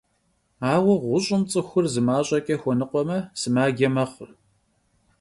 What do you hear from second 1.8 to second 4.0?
zı maş'eç'e xuenıkhueme, sımace